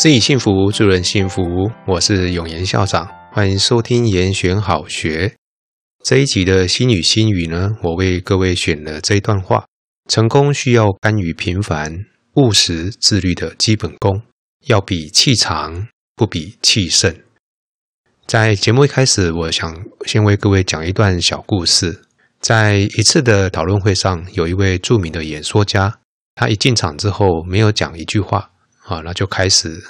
[0.00, 1.42] 自己幸福，助人幸福。
[1.86, 5.34] 我是永言校长，欢迎收听严选好学
[6.02, 7.76] 这一集的心语心语呢。
[7.82, 9.66] 我为各位选了这一段话：
[10.08, 11.94] 成功需要甘于平凡、
[12.36, 14.22] 务实、自律的基本功，
[14.68, 17.14] 要比气长，不比气盛。
[18.26, 22.00] 在节目一开始，我想先为各位讲一段小故事。
[22.40, 25.98] 在一次的讨论会上，有一位著名的演说家，
[26.34, 28.49] 他一进场之后没有讲一句话。
[28.90, 29.80] 啊，那就开始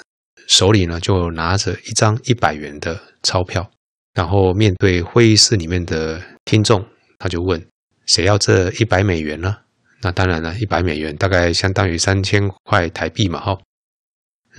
[0.47, 3.71] 手里呢就拿着一张一百元的钞票，
[4.13, 6.85] 然后面对会议室里面的听众，
[7.17, 7.59] 他就问：
[8.05, 9.57] 谁要这一百美元呢？
[10.03, 13.57] 那当然了，一百美元大概相当于三千块台币嘛，哈。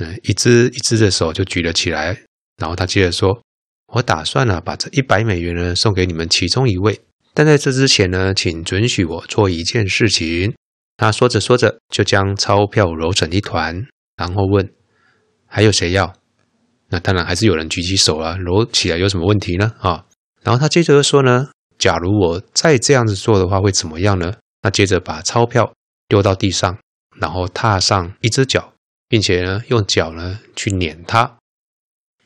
[0.00, 2.18] 嗯，一只一只的手就举了起来，
[2.56, 3.40] 然后他接着说：
[3.92, 7.00] 我打算呢把这一百美元呢送给你们其中一位，
[7.32, 10.52] 但在这之前呢，请准许我做一件事情。
[10.96, 13.86] 他说着说着，就将钞票揉成一团。
[14.22, 14.72] 然后问，
[15.48, 16.14] 还有谁要？
[16.90, 19.72] 那当然还是有人举起手了，揉起来有什么问题呢？
[19.80, 20.06] 啊，
[20.42, 24.34] 然后他接着又说呢，假如我再这样子做的话，会怎么样呢？
[24.62, 25.72] 那接着把钞票
[26.06, 26.78] 丢到地上，
[27.16, 28.72] 然后踏上一只脚，
[29.08, 31.36] 并且呢用脚呢去碾它，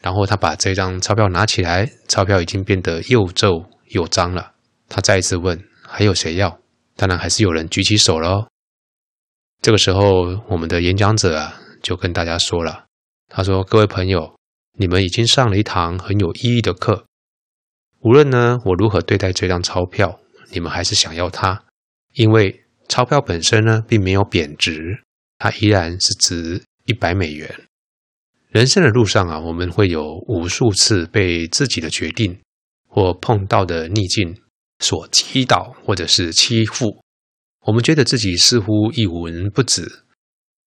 [0.02, 4.52] 然后他把这张钞票拿起来，钞票已经变得又皱又脏了。
[4.86, 6.58] 他再一次问，还有谁要？
[6.94, 8.48] 当然还是有人举起手了。
[9.62, 11.62] 这个时候，我们的演讲者啊。
[11.86, 12.86] 就跟大家说了，
[13.28, 14.36] 他说：“各位朋友，
[14.76, 17.06] 你们已经上了一堂很有意义的课。
[18.00, 20.18] 无论呢我如何对待这张钞票，
[20.50, 21.62] 你们还是想要它，
[22.14, 25.04] 因为钞票本身呢并没有贬值，
[25.38, 27.54] 它依然是值一百美元。
[28.48, 32.40] 人生的路上啊，我们会有无数次被自己的决定
[32.88, 34.42] 或碰到的逆境
[34.80, 37.00] 所击倒，或者是欺负，
[37.66, 40.02] 我们觉得自己似乎一文不值。”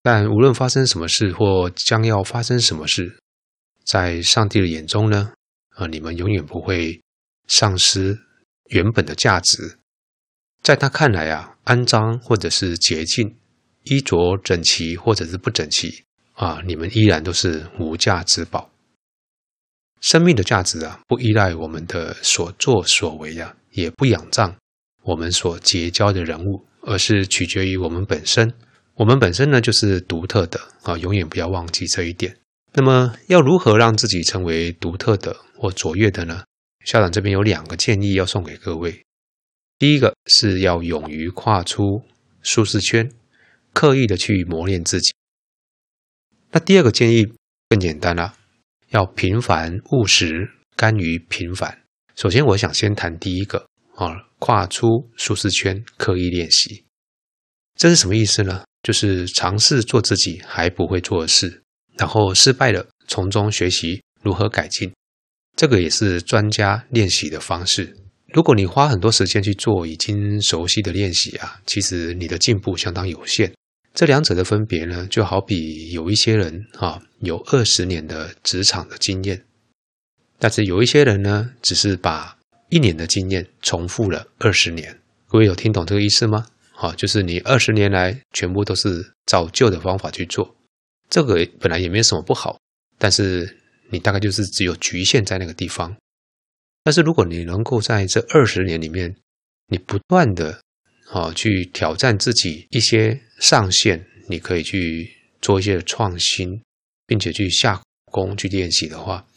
[0.01, 3.19] 但无论发生什么事或将要发生什么事，
[3.85, 5.33] 在上帝的眼中呢，
[5.75, 7.01] 啊，你们永远不会
[7.47, 8.19] 丧失
[8.69, 9.77] 原本的价值。
[10.61, 13.37] 在他看来啊，肮脏或者是洁净，
[13.83, 18.69] 衣着整齐或者是不整齐啊，你们依然都是无价之宝。
[20.01, 24.55] 生命的价值啊，不依赖我们的所作所为啊，也不仰仗
[25.03, 28.53] 我们所结交的人物，而是取决于我们本身。
[28.99, 32.35] 我们本身呢，就是独特的啊，永远不要忘记这一点。
[32.73, 36.43] 那么，要如何让自己成为独特的或卓越的呢？
[36.83, 39.05] 校长这边有两个建议要送给各位。
[39.77, 42.03] 第一个是要勇于跨出
[42.41, 43.09] 舒适圈，
[43.71, 45.13] 刻意的去磨练自己。
[46.51, 47.25] 那第二个建议
[47.69, 48.35] 更简单了，
[48.89, 51.83] 要平凡务实，甘于平凡。
[52.17, 56.83] 首先，我想先谈第一个啊，跨出舒适圈，刻意练习。
[57.77, 58.65] 这是什么意思呢？
[58.83, 61.61] 就是尝试做自己还不会做的事，
[61.97, 64.91] 然后失败了，从中学习如何改进。
[65.55, 67.97] 这个也是专家练习的方式。
[68.31, 73.51] 如果你花很多时间去做已经熟悉的练习啊，其实你的进步相当有限。
[73.93, 79.43] 这两者的分别呢，就好比有一些人啊，有二十年的职场的经验，
[80.37, 82.37] 但是有一些人呢，只是把
[82.69, 84.99] 一年的经验重复了二十年。
[85.27, 86.45] 各位有听懂这个意思吗？
[86.81, 90.55] 好，就是你二十年来全部都是照旧的方法去做，
[91.09, 92.57] 这个本来也没有什么不好，
[92.97, 93.57] 但是
[93.89, 95.93] 你大概就是只有局限在那个地方。
[96.81, 99.13] 但是如果你能够在这二十年里面，
[99.67, 100.61] 你不断的
[101.09, 105.11] 啊去挑战自己一些上限，你可以去
[105.41, 106.61] 做一些创新，
[107.05, 109.27] 并且去下功去练习的话，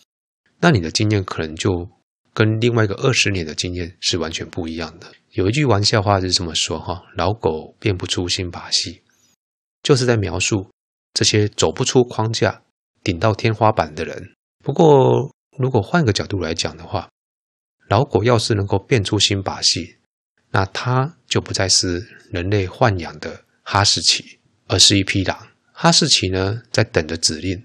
[0.60, 1.90] 那你的经验可能就
[2.34, 5.06] 跟另外一个二十年的经验是完全不一样的。
[5.32, 9.02] 有一句玩笑话是这么说哈，老狗变不出新把戏，
[9.82, 10.70] 就是在描述
[11.14, 12.62] 这些走不出框架、
[13.02, 14.34] 顶到天花板的人。
[14.64, 17.08] 不过，如果换个角度来讲的话，
[17.88, 19.96] 老狗要是能够变出新把戏，
[20.50, 25.48] 那它就不再是人类豢养的哈士奇，而是一匹狼。
[25.72, 27.58] 哈士奇呢，在等着指令；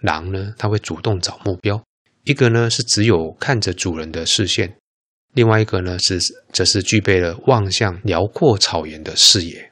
[0.00, 1.84] 狼呢，它会主动找目标。
[2.24, 4.76] 一个呢，是只有看着主人的视线。
[5.34, 6.18] 另外一个呢，是
[6.52, 9.70] 则是具备了望向辽阔草原的视野。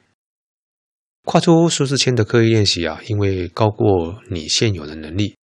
[1.23, 5.35] 跨出舒适圈的刻意练习啊，因为高过你现有的能力，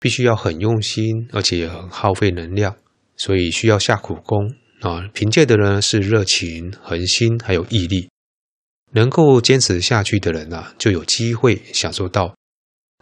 [0.00, 2.76] 必须要很用心，而且很耗费能量，
[3.16, 5.08] 所以需要下苦功啊。
[5.12, 8.08] 凭借的呢是热情、恒心，还有毅力。
[8.92, 12.34] 能够坚持下去的人啊，就有机会享受到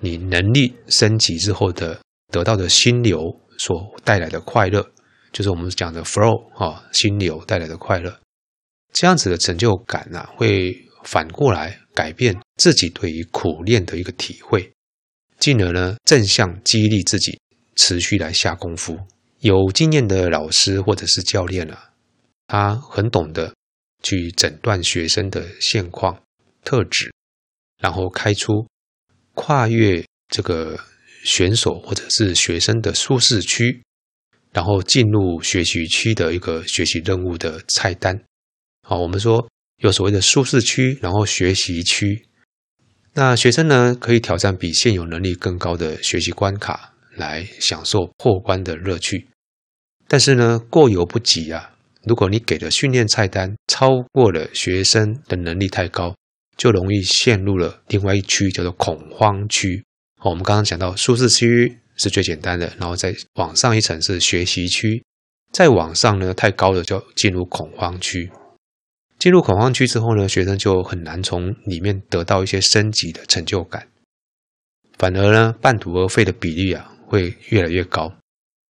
[0.02, 2.00] 你能力升级之后的
[2.32, 4.90] 得到的心流所带来的快乐。
[5.32, 8.20] 就是我们讲的 flow 啊，心流带来的快乐，
[8.94, 10.74] 这样子的成就感啊，会
[11.04, 14.72] 反过来改变自己对于苦练的一个体会。
[15.38, 17.38] 进而呢正向激励自己，
[17.74, 18.98] 持续来下功夫。
[19.40, 21.90] 有经验的老师或者是教练啊，
[22.46, 23.52] 他很懂得
[24.02, 26.22] 去诊断学生的现况
[26.64, 27.12] 特质，
[27.78, 28.66] 然后开出
[29.34, 30.80] 跨越这个
[31.26, 33.82] 选手或者是学生的舒适区，
[34.52, 38.22] 然后进入学习区的一个学习任务的菜单。
[38.82, 39.48] 好，我们说
[39.82, 42.24] 有所谓的舒适区，然后学习区。
[43.14, 49.26] 那学生呢，可以挑战比现有能力更高的学习关卡，来享受破关的乐趣。
[50.06, 51.72] 但是呢，过犹不及啊！
[52.04, 56.14] 如果你给的训练菜单超过了学生的能力太高，
[56.56, 59.82] 就容易陷入了另外一区，叫做恐慌区。
[60.30, 65.04] 我们刚刚讲到舒适区是最简单的，然后再往上一层是学习区，
[65.52, 68.30] 再往上呢，太高了就进入恐慌区。
[69.18, 73.86] 进入恐慌区之后呢，学生就很难从里面得到一些升级的成就感，
[74.98, 78.12] 反而呢，半途而废的比例啊会越来越高。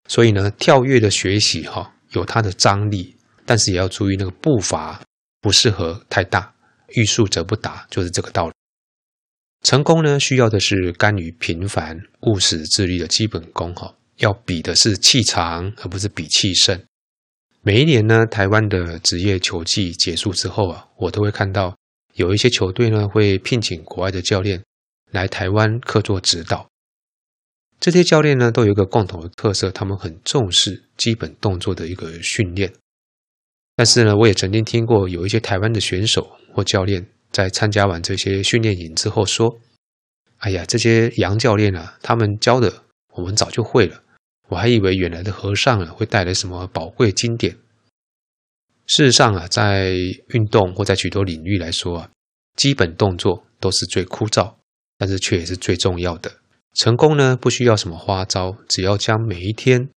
[0.10, 3.16] 所以呢，跳跃的学习哈有它的张力，
[3.46, 5.02] 但是也要注意那个步伐
[5.40, 6.54] 不适合太大，
[6.90, 8.55] 欲速则不达，就是这个道理。
[9.66, 16.80] 成功呢，需要的是甘于平凡、务实、自律的基本功哈，要比的是气长，而不是比气盛。
[17.64, 21.76] 每一年呢，台湾的职业球季结束之后啊，我都会看到
[22.14, 24.64] 有一些球队呢会聘请国外的教练
[25.10, 26.70] 来台湾客座指导。
[27.80, 32.72] 这些教练呢都有一个共同的特色，他们很重视基本动作的一个训练。
[33.76, 39.60] 但是呢，我也曾经听过有一些台湾的选手或教练在参加完这些训练营之后说
[40.40, 42.84] ：“哎呀，这些洋教练啊，他们教的
[43.16, 44.04] 我们早就会了。”
[44.48, 47.58] 我还以为原来的和尚啊会带来什么宝贵经典。
[48.86, 49.96] 事实上啊，在
[50.30, 52.10] 运动或在许多领域来说啊，
[52.56, 54.54] 基本动作都是最枯燥，
[54.98, 56.32] 但是却也是最重要的。
[56.74, 59.90] 成功呢，不需要什么花招，只要将每一天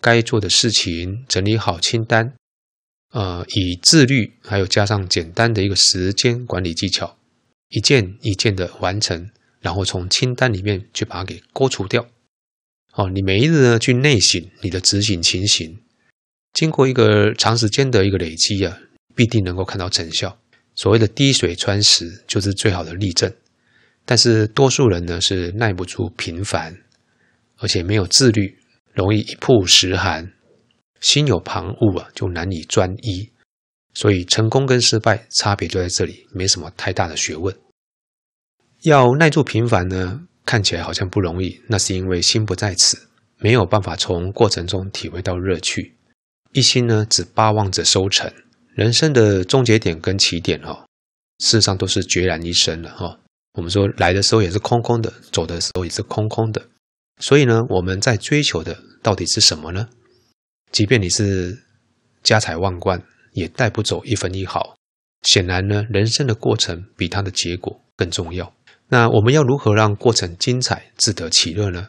[0.00, 2.32] 该做的事情整理好清单，
[3.16, 7.16] 呃，以自律还有加上简单的一个时间管理技巧，
[7.70, 12.06] 一件一件的完成，然后从清单里面去把它给勾除掉。
[12.92, 15.78] 哦，你每一日呢去内省你的执行情形，
[16.52, 18.78] 经过一个长时间的一个累积啊，
[19.14, 20.38] 必定能够看到成效。
[20.74, 23.32] 所谓的滴水穿石就是最好的例证。
[24.04, 26.76] 但是多数人呢是耐不住平凡，
[27.56, 28.58] 而且没有自律，
[28.92, 30.30] 容易一曝十寒，
[31.06, 33.30] 心有旁骛啊，就难以专一。
[33.94, 37.56] 所以成功跟失败差别就在这里，没什么太大的学问。
[38.82, 40.22] 要耐住平凡呢？
[40.44, 43.08] 看起来好像不容易，那是因为心不在此，
[43.38, 45.94] 没有办法从过程中体会到乐趣。
[46.52, 48.32] 一心呢，只巴望着收成。
[48.74, 50.84] 人生的终结点跟起点哦，
[51.38, 53.20] 事实上都是孑然一身了哈。
[53.54, 56.68] 我们说来的时候也是空空的，走的时候也是空空的。
[57.20, 59.88] 所以呢，我们在追求的到底是什么呢？
[60.76, 61.58] 即便你是
[62.22, 63.02] 家财万贯，
[63.32, 64.76] 也带不走一分一毫。
[65.22, 68.54] 显然呢，人生的过程比它的结果更重要。
[68.88, 71.88] 那我们要如何让过程精彩、自得其乐呢？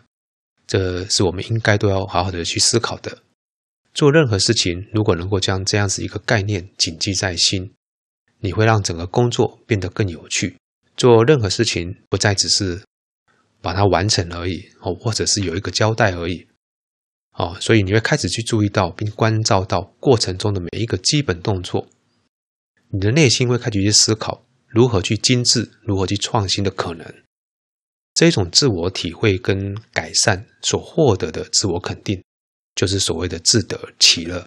[0.65, 3.17] 这是我们应该都要好好的去思考的。
[3.93, 7.73] 做任何事情，如果能够将这样子一个概念谨记在心，
[8.39, 10.55] 你会让整个工作变得更有趣。
[10.95, 12.81] 做任何事情，不再只是
[13.61, 16.47] 把它完成而已，哦，或者是有一个交代而已，
[17.37, 21.87] 哦，所以你会开始去注意到并关照到过程中的每一个基本动作，
[22.89, 24.43] 你的内心会开始去思考。
[24.67, 27.23] 如何去精致，如何去创新的可能，
[28.13, 32.21] 这种自我体会跟改善所获得的自我肯定，
[32.75, 34.45] 就是所谓的自得其乐，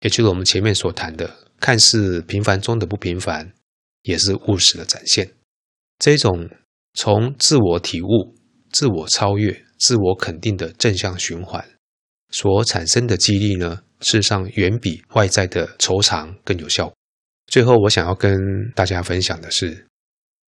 [0.00, 3.52] 也就是我们前面所谈的，看似平凡中的不平凡，
[4.02, 5.30] 也是务实的展现。
[5.98, 6.50] 这种
[6.94, 8.34] 从自我体悟、
[8.72, 11.64] 自我超越、自我肯定的正向循环
[12.30, 16.94] 所产生的激励呢，事实上远比外在的酬偿更有效果。
[17.46, 18.36] 最后，我想要跟
[18.74, 19.86] 大家分享的是，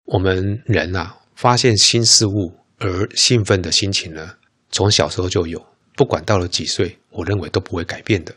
[0.05, 4.35] 我们人啊，发现新事物而兴奋的心情呢，
[4.71, 5.63] 从小时候就有，
[5.95, 8.33] 不管到了几岁，我认为都不会改变的。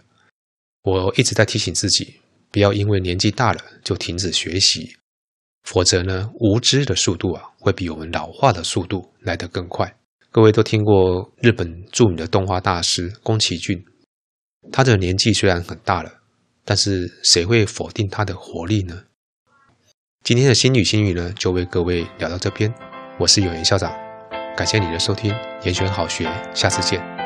[0.82, 2.20] 我一直在提醒自己，
[2.50, 4.96] 不要因为年纪大了就停止学习，
[5.62, 9.94] 否则呢，无知的速度啊，会比我们老化的速度来得更快。
[10.32, 13.84] 各位都听过日本著名的动画大师宫崎骏，
[14.70, 16.20] 他的年纪虽然很大了。
[16.64, 19.04] 但是谁会否定他的活力呢？
[20.22, 22.72] 今天的心语心语呢，就为各位聊到这边。
[23.18, 23.92] 我是有言校长，
[24.56, 25.34] 感谢你的收听，
[25.64, 27.19] 言选好学，下次见。